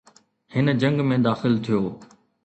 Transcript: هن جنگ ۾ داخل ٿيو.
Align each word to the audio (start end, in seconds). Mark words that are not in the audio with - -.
هن 0.55 0.65
جنگ 0.81 0.99
۾ 1.11 1.15
داخل 1.27 1.53
ٿيو. 1.67 1.81